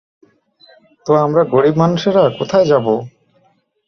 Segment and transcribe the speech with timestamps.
[1.05, 2.93] তো আমরা গরিব মানুষেরা কোথায় যাবো?